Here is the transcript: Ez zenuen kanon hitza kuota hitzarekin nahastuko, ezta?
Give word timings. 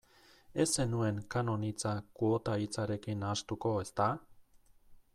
Ez 0.63 0.65
zenuen 0.83 1.19
kanon 1.35 1.67
hitza 1.69 1.93
kuota 2.21 2.57
hitzarekin 2.65 3.23
nahastuko, 3.27 3.79
ezta? 3.87 4.09